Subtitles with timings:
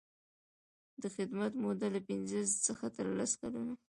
[1.01, 3.73] د خدمت موده له پنځه څخه تر لس کلونو.